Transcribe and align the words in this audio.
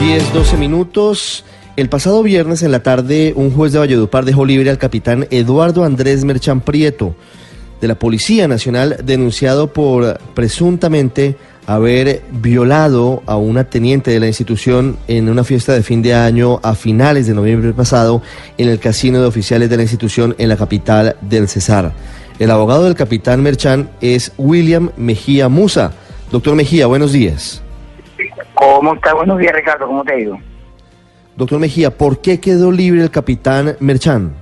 10, 0.00 0.32
12 0.34 0.56
minutos. 0.58 1.44
El 1.76 1.88
pasado 1.88 2.22
viernes 2.22 2.62
en 2.62 2.72
la 2.72 2.82
tarde, 2.82 3.32
un 3.36 3.50
juez 3.50 3.72
de 3.72 3.78
Valledupar 3.78 4.24
dejó 4.24 4.44
libre 4.44 4.70
al 4.70 4.78
capitán 4.78 5.26
Eduardo 5.30 5.84
Andrés 5.84 6.24
Merchan 6.24 6.60
Prieto 6.60 7.14
de 7.80 7.88
la 7.88 7.98
Policía 7.98 8.46
Nacional, 8.48 8.98
denunciado 9.04 9.72
por 9.72 10.18
presuntamente 10.34 11.36
haber 11.66 12.22
violado 12.30 13.22
a 13.26 13.36
una 13.36 13.64
teniente 13.64 14.10
de 14.10 14.20
la 14.20 14.26
institución 14.26 14.96
en 15.08 15.28
una 15.28 15.44
fiesta 15.44 15.72
de 15.72 15.82
fin 15.82 16.02
de 16.02 16.14
año 16.14 16.60
a 16.62 16.74
finales 16.74 17.26
de 17.26 17.34
noviembre 17.34 17.72
pasado 17.72 18.22
en 18.58 18.68
el 18.68 18.78
casino 18.78 19.20
de 19.20 19.26
oficiales 19.26 19.68
de 19.70 19.76
la 19.76 19.82
institución 19.82 20.34
en 20.38 20.48
la 20.48 20.56
capital 20.56 21.16
del 21.22 21.48
Cesar. 21.48 21.92
El 22.38 22.50
abogado 22.50 22.84
del 22.84 22.94
capitán 22.94 23.42
Merchan 23.42 23.90
es 24.00 24.32
William 24.36 24.90
Mejía 24.96 25.48
Musa. 25.48 25.92
Doctor 26.30 26.54
Mejía, 26.54 26.86
buenos 26.86 27.12
días. 27.12 27.62
¿Cómo 28.56 28.94
está? 28.94 29.12
Buenos 29.12 29.38
días, 29.38 29.54
Ricardo. 29.54 29.86
¿Cómo 29.86 30.02
te 30.02 30.14
ha 30.14 30.18
ido? 30.18 30.38
Doctor 31.36 31.60
Mejía, 31.60 31.90
¿por 31.90 32.22
qué 32.22 32.40
quedó 32.40 32.72
libre 32.72 33.02
el 33.02 33.10
capitán 33.10 33.76
Merchan? 33.80 34.34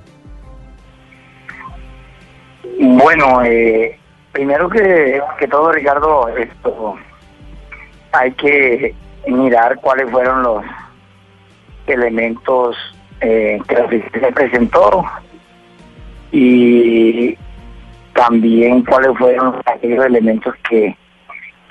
Bueno, 2.78 3.42
eh, 3.44 3.98
primero 4.30 4.68
que, 4.68 5.20
que 5.38 5.48
todo, 5.48 5.72
Ricardo, 5.72 6.28
esto 6.28 6.94
hay 8.12 8.30
que 8.32 8.94
mirar 9.26 9.80
cuáles 9.80 10.08
fueron 10.08 10.44
los 10.44 10.64
elementos 11.88 12.76
eh, 13.20 13.60
que 13.66 13.74
la 13.74 13.84
oficina 13.86 14.28
presentó 14.32 15.04
y 16.30 17.36
también 18.12 18.84
cuáles 18.84 19.18
fueron 19.18 19.56
aquellos 19.66 20.06
elementos 20.06 20.54
que 20.70 20.96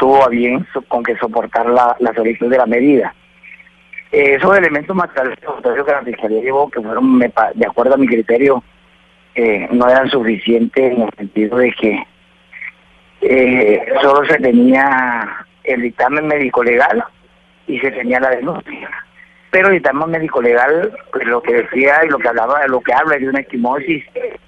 tuvo 0.04 0.22
a 0.22 0.28
bien 0.28 0.68
con 0.90 1.02
que 1.02 1.16
soportar 1.16 1.66
la, 1.70 1.96
la 2.00 2.14
solicitud 2.14 2.50
de 2.50 2.58
la 2.58 2.66
medida. 2.66 3.16
Eh, 4.12 4.36
esos 4.36 4.58
elementos 4.58 4.94
materiales 4.94 5.40
que 5.40 5.92
la 5.92 6.02
Fiscalía 6.02 6.42
llevó, 6.42 6.70
que 6.70 6.82
fueron, 6.82 7.20
de 7.20 7.66
acuerdo 7.66 7.94
a 7.94 7.98
mi 7.98 8.08
criterio, 8.08 8.62
eh, 9.34 9.66
no 9.72 9.88
eran 9.88 10.10
suficientes 10.10 10.92
en 10.92 11.04
el 11.04 11.10
sentido 11.16 11.58
de 11.58 11.72
que 11.72 12.04
eh, 13.22 13.86
solo 14.02 14.26
se 14.26 14.40
tenía 14.40 15.46
el 15.64 15.82
dictamen 15.84 16.28
médico-legal 16.28 17.02
y 17.68 17.80
se 17.80 17.90
tenía 17.92 18.20
la 18.20 18.32
denuncia. 18.32 18.90
Pero 19.52 19.70
el 19.70 19.76
dictamen 19.76 20.12
médico-legal, 20.12 20.92
pues, 21.14 21.26
lo 21.28 21.42
que 21.42 21.54
decía 21.54 22.02
y 22.04 22.10
lo 22.10 22.18
que 22.18 22.28
hablaba, 22.28 22.68
lo 22.68 22.82
que 22.82 22.92
habla 22.92 23.16
de 23.16 23.30
una 23.30 23.40
equimosis 23.40 24.04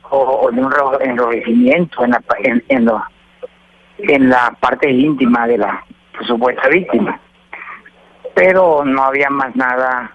o, 0.10 0.52
de 0.52 0.60
un 0.60 0.74
enrojecimiento 1.00 2.04
en 2.04 2.12
la, 2.12 2.22
en, 2.44 2.62
en, 2.68 2.90
en 3.98 4.30
la 4.30 4.56
parte 4.60 4.90
íntima 4.90 5.48
de 5.48 5.58
la 5.58 5.84
supuesta 6.26 6.68
víctima. 6.68 7.20
Pero 8.34 8.84
no 8.84 9.04
había 9.04 9.30
más 9.30 9.56
nada 9.56 10.12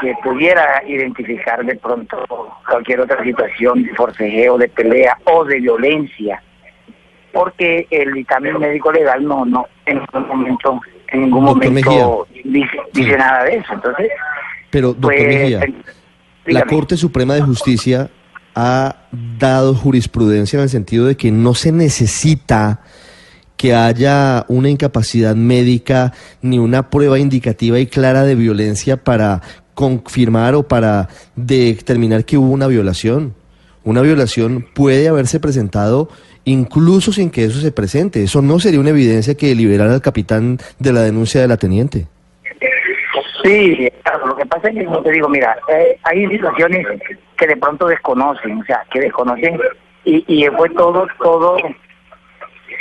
que 0.00 0.14
pudiera 0.22 0.82
identificar 0.86 1.64
de 1.64 1.76
pronto 1.76 2.24
cualquier 2.68 3.00
otra 3.00 3.22
situación 3.22 3.82
de 3.82 3.94
forcejeo, 3.94 4.56
de 4.58 4.68
pelea 4.68 5.18
o 5.24 5.44
de 5.44 5.60
violencia, 5.60 6.42
porque 7.32 7.86
el 7.90 8.14
dictamen 8.14 8.58
médico 8.58 8.90
legal 8.90 9.24
no, 9.24 9.44
no, 9.44 9.66
en 9.86 9.98
ningún 9.98 10.28
momento, 10.28 10.80
en 11.08 11.20
ningún 11.22 11.44
momento 11.44 12.26
dice, 12.44 13.16
nada 13.16 13.44
de 13.44 13.56
eso. 13.56 13.74
Entonces, 13.74 14.08
pero 14.70 14.88
doctor 14.88 15.12
pues, 15.12 15.26
Mejía, 15.26 15.60
la 16.46 16.62
Corte 16.62 16.96
Suprema 16.96 17.34
de 17.34 17.42
Justicia 17.42 18.10
ha 18.54 18.96
dado 19.38 19.74
jurisprudencia 19.74 20.56
en 20.56 20.64
el 20.64 20.68
sentido 20.68 21.06
de 21.06 21.16
que 21.16 21.30
no 21.30 21.54
se 21.54 21.72
necesita 21.72 22.80
que 23.60 23.74
haya 23.74 24.46
una 24.48 24.70
incapacidad 24.70 25.36
médica 25.36 26.14
ni 26.40 26.58
una 26.58 26.88
prueba 26.88 27.18
indicativa 27.18 27.78
y 27.78 27.86
clara 27.86 28.22
de 28.22 28.34
violencia 28.34 28.96
para 28.96 29.42
confirmar 29.74 30.54
o 30.54 30.62
para 30.62 31.08
determinar 31.36 32.24
que 32.24 32.38
hubo 32.38 32.50
una 32.54 32.68
violación. 32.68 33.34
Una 33.84 34.00
violación 34.00 34.66
puede 34.74 35.08
haberse 35.08 35.40
presentado 35.40 36.08
incluso 36.44 37.12
sin 37.12 37.30
que 37.30 37.44
eso 37.44 37.60
se 37.60 37.70
presente. 37.70 38.22
Eso 38.22 38.40
no 38.40 38.58
sería 38.60 38.80
una 38.80 38.90
evidencia 38.90 39.34
que 39.34 39.54
liberara 39.54 39.92
al 39.92 40.00
capitán 40.00 40.56
de 40.78 40.94
la 40.94 41.02
denuncia 41.02 41.42
de 41.42 41.48
la 41.48 41.58
teniente. 41.58 42.06
Sí, 43.42 43.90
lo 44.24 44.36
que 44.36 44.46
pasa 44.46 44.68
es 44.68 44.74
que, 44.74 44.84
como 44.86 45.02
te 45.02 45.12
digo, 45.12 45.28
mira, 45.28 45.54
eh, 45.68 45.98
hay 46.04 46.26
situaciones 46.28 46.86
que 47.36 47.46
de 47.46 47.58
pronto 47.58 47.88
desconocen, 47.88 48.58
o 48.58 48.64
sea, 48.64 48.86
que 48.90 49.00
desconocen 49.00 49.60
y, 50.06 50.24
y 50.26 50.48
fue 50.48 50.70
todo, 50.70 51.06
todo 51.22 51.58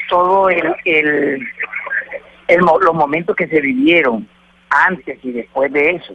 todo 0.10 0.50
el, 0.50 0.76
el, 0.86 1.48
los 2.58 2.94
momentos 2.94 3.36
que 3.36 3.48
se 3.48 3.62
vivieron 3.62 4.28
antes 4.70 5.18
y 5.24 5.32
después 5.32 5.72
de 5.72 5.92
eso. 5.92 6.14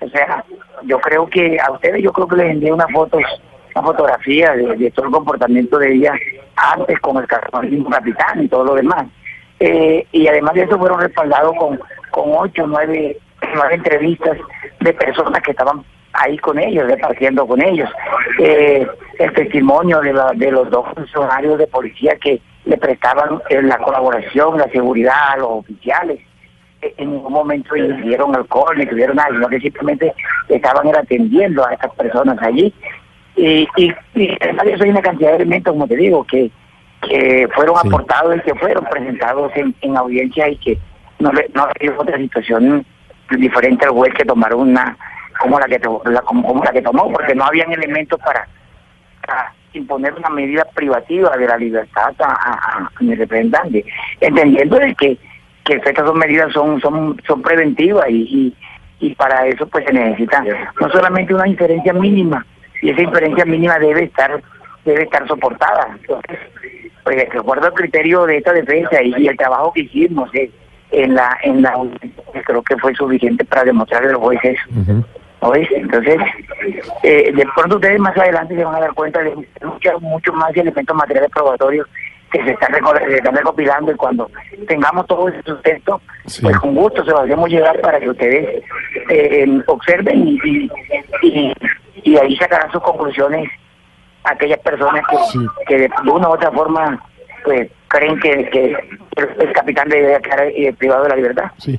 O 0.00 0.08
sea, 0.08 0.44
yo 0.84 1.00
creo 1.00 1.26
que 1.28 1.58
a 1.60 1.72
ustedes 1.72 2.02
yo 2.02 2.12
creo 2.12 2.28
que 2.28 2.36
les 2.36 2.50
envié 2.50 2.72
una 2.72 2.86
foto, 2.88 3.18
una 3.74 3.84
fotografía 3.84 4.52
de, 4.52 4.90
todo 4.92 5.06
el 5.06 5.12
comportamiento 5.12 5.78
de 5.78 5.94
ella 5.94 6.12
antes 6.56 6.98
con 7.00 7.16
el 7.16 7.26
capitán 7.26 8.42
y 8.42 8.48
todo 8.48 8.64
lo 8.64 8.74
demás. 8.74 9.06
Eh, 9.60 10.06
y 10.12 10.28
además 10.28 10.54
de 10.54 10.62
eso 10.62 10.78
fueron 10.78 11.00
respaldados 11.00 11.52
con, 11.58 11.80
con 12.10 12.30
ocho, 12.36 12.66
nueve, 12.66 13.16
nueve 13.54 13.74
entrevistas 13.74 14.38
de 14.80 14.92
personas 14.92 15.42
que 15.42 15.50
estaban 15.50 15.84
ahí 16.12 16.38
con 16.38 16.58
ellos, 16.58 16.86
repartiendo 16.86 17.46
con 17.46 17.62
ellos. 17.62 17.90
Eh, 18.38 18.86
el 19.18 19.32
testimonio 19.32 20.00
de, 20.00 20.12
la, 20.12 20.32
de 20.34 20.50
los 20.52 20.70
dos 20.70 20.86
funcionarios 20.94 21.58
de 21.58 21.66
policía 21.66 22.16
que 22.20 22.40
le 22.64 22.76
prestaban 22.76 23.40
eh, 23.48 23.62
la 23.62 23.78
colaboración, 23.78 24.58
la 24.58 24.68
seguridad 24.70 25.32
a 25.32 25.36
los 25.38 25.48
oficiales. 25.50 26.20
Eh, 26.82 26.94
en 26.98 27.12
ningún 27.12 27.32
momento 27.32 27.74
dieron 27.74 28.34
alcohol 28.34 28.76
ni 28.76 28.86
tuvieron 28.86 29.16
nada, 29.16 29.30
sino 29.30 29.48
que 29.48 29.60
simplemente 29.60 30.12
estaban 30.48 30.94
atendiendo 30.94 31.66
a 31.66 31.72
estas 31.72 31.94
personas 31.94 32.38
allí. 32.40 32.72
Y, 33.36 33.68
y, 33.76 33.94
además 34.40 34.66
eso 34.66 34.84
hay 34.84 34.90
una 34.90 35.02
cantidad 35.02 35.30
de 35.30 35.36
elementos, 35.36 35.72
como 35.72 35.86
te 35.86 35.96
digo, 35.96 36.24
que, 36.24 36.50
que 37.02 37.48
fueron 37.54 37.76
aportados 37.78 38.36
y 38.36 38.40
que 38.40 38.54
fueron 38.56 38.84
presentados 38.84 39.52
en, 39.54 39.74
en 39.80 39.96
audiencia 39.96 40.48
y 40.48 40.56
que 40.56 40.78
no, 41.20 41.30
no 41.54 41.68
hay 41.80 41.88
otra 41.88 42.18
situación 42.18 42.84
diferente 43.30 43.84
al 43.84 43.92
juez 43.92 44.12
que 44.14 44.24
tomaron 44.24 44.60
una 44.60 44.96
como 45.38 45.58
la 45.60 45.66
que 45.66 45.78
como, 45.80 46.02
la 46.64 46.72
que 46.72 46.82
tomó 46.82 47.12
porque 47.12 47.34
no 47.34 47.44
habían 47.44 47.72
elementos 47.72 48.18
para 48.20 48.48
imponer 49.72 50.14
una 50.14 50.30
medida 50.30 50.64
privativa 50.74 51.36
de 51.36 51.46
la 51.46 51.56
libertad 51.56 52.14
a, 52.20 52.90
mi 53.00 53.14
representante, 53.14 53.84
entendiendo 54.20 54.78
de 54.78 54.94
que, 54.94 55.18
que 55.64 55.74
estas 55.74 56.04
dos 56.04 56.14
medidas 56.14 56.52
son, 56.52 56.80
son, 56.80 57.20
son 57.26 57.42
preventivas 57.42 58.08
y, 58.08 58.54
y, 59.00 59.14
para 59.14 59.46
eso 59.46 59.66
pues 59.66 59.84
se 59.84 59.92
necesita 59.92 60.44
no 60.80 60.90
solamente 60.90 61.34
una 61.34 61.48
inferencia 61.48 61.92
mínima, 61.92 62.44
y 62.82 62.90
esa 62.90 63.02
inferencia 63.02 63.44
mínima 63.44 63.78
debe 63.78 64.04
estar 64.04 64.42
debe 64.84 65.02
estar 65.02 65.26
soportada. 65.28 65.96
Entonces, 66.00 66.38
pues 67.04 67.16
de 67.16 67.38
acuerdo 67.38 67.66
al 67.66 67.74
criterio 67.74 68.26
de 68.26 68.38
esta 68.38 68.52
defensa 68.52 69.02
y, 69.02 69.26
el 69.26 69.36
trabajo 69.36 69.72
que 69.72 69.82
hicimos 69.82 70.34
eh, 70.34 70.50
en 70.90 71.14
la 71.14 71.36
en 71.42 71.62
la 71.62 71.74
creo 72.44 72.62
que 72.62 72.76
fue 72.76 72.94
suficiente 72.94 73.44
para 73.44 73.64
demostrar 73.64 74.04
a 74.04 74.12
los 74.12 74.20
jueces 74.20 74.58
entonces, 75.40 76.18
eh, 77.02 77.32
de 77.32 77.46
pronto 77.54 77.76
ustedes 77.76 78.00
más 78.00 78.16
adelante 78.16 78.56
se 78.56 78.64
van 78.64 78.74
a 78.74 78.80
dar 78.80 78.94
cuenta 78.94 79.22
de 79.22 79.34
muchos 79.62 80.02
mucho 80.02 80.32
más 80.32 80.56
elementos 80.56 80.96
materiales 80.96 81.30
probatorios 81.30 81.86
que 82.30 82.44
se 82.44 82.50
están, 82.50 82.72
recopilando 82.72 83.92
y 83.92 83.94
cuando 83.94 84.30
tengamos 84.66 85.06
todo 85.06 85.28
ese 85.28 85.42
sustento, 85.42 86.00
pues 86.42 86.58
con 86.58 86.74
gusto 86.74 87.04
se 87.04 87.10
lo 87.10 87.20
hacemos 87.20 87.48
llegar 87.48 87.80
para 87.80 87.98
que 88.00 88.10
ustedes 88.10 88.62
eh, 89.08 89.62
observen 89.66 90.38
y, 90.44 90.70
y, 91.22 92.16
ahí 92.16 92.36
sacarán 92.36 92.70
sus 92.70 92.82
conclusiones 92.82 93.48
aquellas 94.24 94.58
personas 94.58 95.04
que, 95.66 95.78
de 95.78 95.90
una 96.10 96.28
u 96.28 96.32
otra 96.32 96.50
forma 96.50 97.02
pues 97.44 97.70
creen 97.86 98.18
que, 98.20 98.76
el, 99.16 99.52
capitán 99.54 99.88
debe 99.88 100.20
quedar 100.20 100.76
privado 100.76 101.04
de 101.04 101.08
la 101.08 101.16
libertad. 101.16 101.50
Sí. 101.56 101.78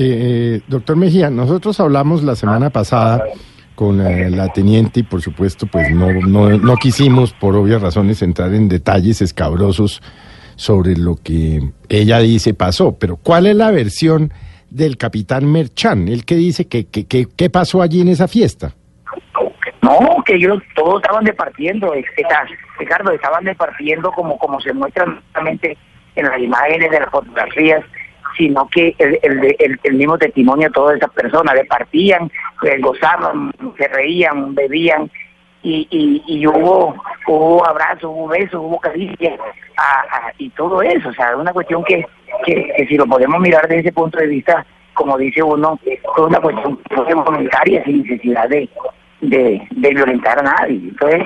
Eh, 0.00 0.60
doctor 0.68 0.94
Mejía, 0.94 1.28
nosotros 1.28 1.80
hablamos 1.80 2.22
la 2.22 2.36
semana 2.36 2.70
pasada 2.70 3.24
con 3.74 4.00
eh, 4.00 4.30
la 4.30 4.46
teniente 4.52 5.00
y 5.00 5.02
por 5.02 5.20
supuesto 5.20 5.66
pues 5.66 5.90
no, 5.90 6.12
no, 6.12 6.50
no 6.56 6.76
quisimos 6.76 7.32
por 7.32 7.56
obvias 7.56 7.82
razones 7.82 8.22
entrar 8.22 8.54
en 8.54 8.68
detalles 8.68 9.20
escabrosos 9.22 10.00
sobre 10.54 10.96
lo 10.96 11.16
que 11.16 11.72
ella 11.88 12.20
dice 12.20 12.54
pasó, 12.54 12.96
pero 12.96 13.16
¿cuál 13.16 13.46
es 13.48 13.56
la 13.56 13.72
versión 13.72 14.32
del 14.70 14.96
capitán 14.98 15.50
Merchan? 15.50 16.06
El 16.06 16.24
que 16.24 16.36
dice 16.36 16.68
que, 16.68 16.86
que, 16.86 17.04
que, 17.04 17.50
pasó 17.50 17.82
allí 17.82 18.00
en 18.00 18.08
esa 18.08 18.28
fiesta. 18.28 18.74
No, 19.82 20.22
que 20.24 20.36
ellos 20.36 20.62
todos 20.76 21.02
estaban 21.02 21.24
departiendo, 21.24 21.92
Ricardo, 22.78 23.10
estaban 23.10 23.42
departiendo 23.42 24.12
como, 24.12 24.38
como 24.38 24.60
se 24.60 24.72
muestra 24.72 25.04
en 25.34 26.24
las 26.24 26.40
imágenes 26.40 26.88
de 26.88 27.00
las 27.00 27.10
fotografías 27.10 27.84
sino 28.36 28.68
que 28.68 28.94
el, 28.98 29.18
el, 29.22 29.78
el, 29.82 29.94
mismo 29.94 30.18
testimonio 30.18 30.68
de 30.68 30.74
todas 30.74 30.96
esas 30.96 31.10
personas, 31.10 31.54
departían, 31.54 32.30
pues, 32.60 32.80
gozaban, 32.80 33.52
se 33.76 33.88
reían, 33.88 34.54
bebían, 34.54 35.10
y, 35.62 35.88
y, 35.90 36.22
y 36.26 36.46
hubo 36.46 36.94
hubo 37.26 37.66
abrazos, 37.66 38.04
hubo 38.04 38.28
besos, 38.28 38.54
hubo 38.54 38.78
caricias, 38.78 39.38
y 40.38 40.50
todo 40.50 40.82
eso, 40.82 41.08
o 41.08 41.12
sea, 41.12 41.30
es 41.30 41.36
una 41.36 41.52
cuestión 41.52 41.84
que, 41.84 42.04
que, 42.44 42.86
si 42.88 42.96
lo 42.96 43.06
podemos 43.06 43.40
mirar 43.40 43.62
desde 43.62 43.80
ese 43.80 43.92
punto 43.92 44.18
de 44.18 44.26
vista, 44.26 44.64
como 44.94 45.16
dice 45.18 45.42
uno, 45.42 45.78
fue 46.14 46.26
una 46.26 46.40
cuestión 46.40 46.78
voluntaria 47.24 47.84
sin 47.84 48.02
necesidad 48.02 48.48
de, 48.48 48.68
de, 49.20 49.60
violentar 49.70 50.38
a 50.38 50.42
nadie. 50.42 50.76
Entonces, 50.76 51.22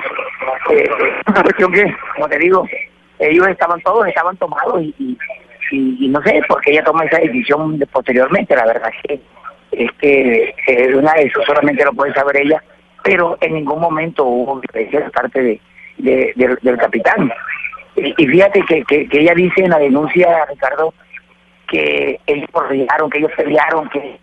eh, 0.71 0.83
es 0.83 1.27
una 1.27 1.43
cuestión 1.43 1.71
que, 1.71 1.95
como 2.15 2.27
te 2.27 2.39
digo, 2.39 2.67
ellos 3.19 3.47
estaban 3.47 3.81
todos, 3.81 4.07
estaban 4.07 4.37
tomados 4.37 4.81
y, 4.81 4.93
y, 4.99 5.17
no 5.79 6.21
sé 6.21 6.41
por 6.47 6.61
qué 6.61 6.71
ella 6.71 6.83
toma 6.83 7.05
esa 7.05 7.19
decisión 7.19 7.79
posteriormente. 7.91 8.55
La 8.55 8.65
verdad 8.65 8.91
que, 9.03 9.19
es 9.71 9.91
que 9.93 10.55
eh, 10.67 10.95
una 10.95 11.13
de 11.13 11.23
eso 11.23 11.41
solamente 11.45 11.83
lo 11.83 11.93
puede 11.93 12.13
saber 12.13 12.37
ella, 12.37 12.63
pero 13.03 13.37
en 13.41 13.53
ningún 13.53 13.79
momento 13.79 14.23
hubo 14.23 14.61
violencia 14.61 15.01
de 15.01 15.09
parte 15.09 15.59
de, 15.97 16.33
del, 16.35 16.77
capitán. 16.77 17.31
Y, 17.95 18.25
fíjate 18.25 18.63
que, 18.63 18.83
que, 18.83 19.07
ella 19.11 19.33
dice 19.35 19.61
en 19.61 19.69
la 19.69 19.79
denuncia, 19.79 20.45
Ricardo, 20.49 20.93
que 21.67 22.19
ellos 22.25 22.49
pelearon, 22.51 23.09
que 23.09 23.17
ellos 23.19 23.31
pelearon, 23.37 23.89
que, 23.89 24.19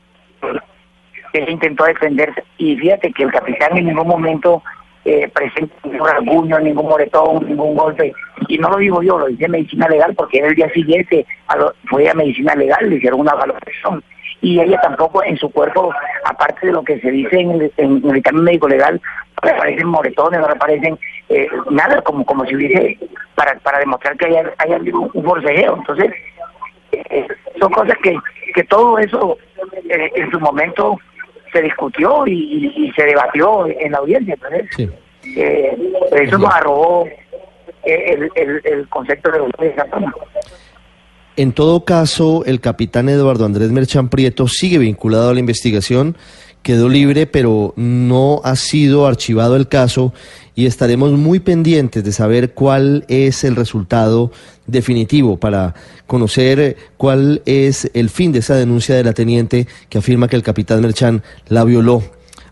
que 1.33 1.51
intentó 1.51 1.85
defenderse. 1.85 2.43
Y 2.59 2.77
fíjate 2.77 3.13
que 3.13 3.23
el 3.23 3.33
capitán 3.33 3.77
en 3.77 3.87
ningún 3.87 4.09
momento 4.09 4.63
eh, 5.05 5.29
presenta 5.33 5.75
ningún 5.85 6.07
rasguño, 6.07 6.59
ningún 6.61 6.87
moretón, 6.87 7.47
ningún 7.47 7.75
golpe. 7.75 8.13
Y 8.49 8.59
no 8.59 8.71
lo 8.71 8.77
digo 8.77 9.03
yo, 9.03 9.19
lo 9.19 9.27
dice 9.27 9.49
medicina 9.49 9.89
legal, 9.89 10.15
porque 10.15 10.39
el 10.39 10.55
día 10.55 10.71
siguiente 10.73 11.27
fue 11.89 12.09
a 12.09 12.15
medicina 12.15 12.55
legal, 12.55 12.89
le 12.89 12.97
hicieron 12.97 13.21
una 13.21 13.35
valoración. 13.35 14.03
Y 14.43 14.61
ella 14.61 14.81
tampoco 14.81 15.23
en 15.23 15.37
su 15.37 15.51
cuerpo, 15.51 15.93
aparte 16.25 16.67
de 16.67 16.73
lo 16.73 16.83
que 16.83 16.99
se 17.01 17.11
dice 17.11 17.41
en 17.41 17.51
el, 17.51 17.73
en 17.77 18.03
el 18.05 18.13
dictamen 18.13 18.45
médico 18.45 18.69
legal, 18.69 19.01
no 19.43 19.51
le 19.51 19.57
aparecen 19.57 19.87
moretones, 19.87 20.41
no 20.41 20.47
le 20.47 20.55
aparecen 20.55 20.99
eh, 21.29 21.49
nada, 21.71 22.01
como 22.03 22.25
como 22.25 22.45
si 22.47 22.57
hubiese, 22.57 22.99
para, 23.35 23.55
para 23.61 23.79
demostrar 23.79 24.17
que 24.17 24.27
haya, 24.27 24.53
haya 24.59 24.77
un, 24.79 25.11
un 25.13 25.25
forcejeo. 25.25 25.77
Entonces, 25.77 26.13
eh, 26.93 27.27
son 27.59 27.73
cosas 27.73 27.97
que, 28.03 28.17
que 28.55 28.65
todo 28.65 28.99
eso 28.99 29.37
eh, 29.89 30.11
en 30.15 30.31
su 30.31 30.41
momento 30.41 30.99
se 31.53 31.63
discutió 31.63 32.27
y, 32.27 32.93
se 32.97 33.05
debatió 33.05 33.67
en 33.67 33.93
la 33.93 33.99
audiencia. 33.99 34.35
Entonces, 34.35 34.91
eso 36.13 36.39
nos 36.39 36.55
arrojó 36.55 37.07
el, 37.85 38.31
el, 38.35 38.61
el 38.65 38.89
concepto 38.89 39.31
de 39.31 39.75
zona. 39.91 40.15
En 41.37 41.53
todo 41.53 41.85
caso, 41.85 42.45
el 42.45 42.61
capitán 42.61 43.09
Eduardo 43.09 43.47
Andrés 43.47 43.71
Merchan 43.71 44.09
Prieto 44.09 44.47
sigue 44.49 44.79
vinculado 44.79 45.31
a 45.31 45.35
la 45.35 45.41
investigación, 45.41 46.17
quedó 46.63 46.89
libre, 46.89 47.27
pero 47.27 47.73
no 47.77 48.41
ha 48.45 48.57
sido 48.57 49.07
archivado 49.07 49.57
el 49.57 49.69
caso 49.69 50.13
y 50.55 50.67
estaremos 50.67 51.13
muy 51.13 51.41
pendientes 51.41 52.05
de 52.05 52.13
saber 52.13 52.53
cuál 52.53 53.05
es 53.09 53.45
el 53.45 53.57
resultado 53.57 54.31
definitivo 54.67 55.39
para 55.39 55.75
conocer 56.07 56.77
cuál 56.97 57.43
es 57.47 57.91
el 57.95 58.11
fin 58.11 58.33
de 58.33 58.41
esa 58.41 58.55
denuncia 58.55 58.95
de 58.95 59.05
la 59.05 59.15
teniente 59.15 59.67
que 59.89 59.99
afirma 59.99 60.29
que 60.29 60.37
el 60.37 60.43
capitán 60.43 60.81
Merchan 60.81 61.23
la 61.49 61.65
violó 61.65 62.03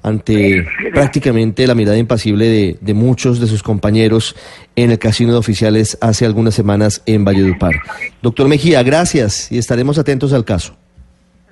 ante 0.03 0.67
prácticamente 0.93 1.67
la 1.67 1.75
mirada 1.75 1.99
impasible 1.99 2.79
de, 2.81 2.95
muchos 2.95 3.41
de 3.41 3.47
sus 3.47 3.63
compañeros 3.63 4.37
en 4.77 4.91
el 4.91 4.99
casino 4.99 5.33
de 5.33 5.39
oficiales 5.39 5.99
hace 6.01 6.25
algunas 6.25 6.55
semanas 6.55 7.03
en 7.07 7.25
Valledupar. 7.25 7.75
Doctor 8.23 8.49
Mejía, 8.49 8.83
gracias 8.83 9.51
y 9.53 9.59
estaremos 9.59 9.99
atentos 9.99 10.33
al 10.33 10.45
caso. 10.45 10.77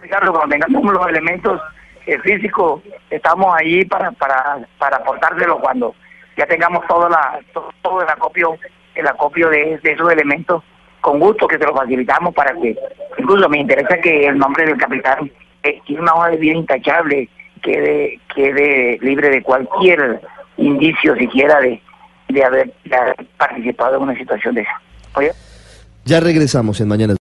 Ricardo, 0.00 0.32
cuando 0.32 0.56
tengamos 0.56 0.93
los 0.93 1.08
elementos 1.08 1.61
eh, 2.06 2.19
físicos, 2.20 2.82
estamos 3.11 3.55
ahí 3.58 3.85
para, 3.85 4.12
para, 4.12 4.67
para 4.79 4.97
aportárselo 4.99 5.58
cuando 5.58 5.94
ya 6.37 6.47
tengamos 6.47 6.87
todo, 6.87 7.08
la, 7.08 7.41
todo, 7.82 8.03
el 8.03 8.08
acopio, 8.08 8.56
el 8.94 9.06
acopio 9.06 9.49
de, 9.50 9.81
esos 9.82 10.12
elementos, 10.12 10.62
con 11.00 11.19
gusto 11.19 11.47
que 11.47 11.58
se 11.58 11.64
lo 11.64 11.75
facilitamos 11.75 12.35
para 12.35 12.55
que, 12.55 12.76
incluso 13.19 13.49
me 13.49 13.58
interesa 13.58 13.99
que 13.99 14.26
el 14.26 14.38
nombre 14.38 14.67
del 14.67 14.76
capitán 14.76 15.31
eh, 15.62 15.81
tiene 15.87 16.03
una 16.03 16.14
hoja 16.14 16.31
de 16.31 16.37
vida 16.37 16.55
intachable, 16.55 17.29
quede, 17.62 18.20
quede 18.35 18.99
libre 19.00 19.31
de 19.31 19.43
cualquier 19.43 20.20
indicio 20.56 21.17
siquiera 21.17 21.61
de, 21.61 21.81
de, 22.29 22.44
haber, 22.44 22.73
participado 23.37 23.97
en 23.97 24.03
una 24.03 24.17
situación 24.17 24.55
de 24.55 24.62
esa. 24.62 24.81
Ya 26.05 26.20
regresamos 26.20 26.81
en 26.81 26.88
Mañana. 26.88 27.14